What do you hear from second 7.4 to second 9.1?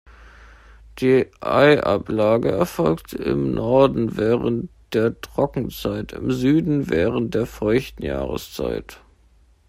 feuchten Jahreszeit.